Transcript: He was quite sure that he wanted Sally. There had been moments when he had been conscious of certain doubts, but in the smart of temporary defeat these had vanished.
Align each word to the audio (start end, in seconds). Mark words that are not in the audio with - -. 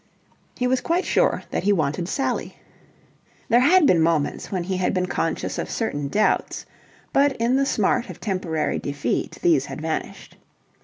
He 0.57 0.65
was 0.65 0.81
quite 0.81 1.05
sure 1.05 1.43
that 1.51 1.61
he 1.61 1.71
wanted 1.71 2.09
Sally. 2.09 2.55
There 3.49 3.59
had 3.59 3.85
been 3.85 4.01
moments 4.01 4.51
when 4.51 4.63
he 4.63 4.77
had 4.77 4.95
been 4.95 5.05
conscious 5.05 5.59
of 5.59 5.69
certain 5.69 6.07
doubts, 6.07 6.65
but 7.13 7.37
in 7.37 7.55
the 7.55 7.67
smart 7.67 8.09
of 8.09 8.19
temporary 8.19 8.79
defeat 8.79 9.37
these 9.43 9.65
had 9.67 9.79
vanished. 9.79 10.37